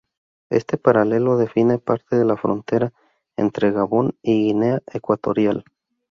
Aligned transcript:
Este 0.49 0.79
paralelo 0.79 1.37
define 1.37 1.77
parte 1.77 2.15
de 2.15 2.25
la 2.25 2.35
frontera 2.35 2.91
entre 3.37 3.69
Gabón 3.71 4.17
y 4.23 4.45
Guinea 4.45 4.81
Ecuatorial. 4.87 5.63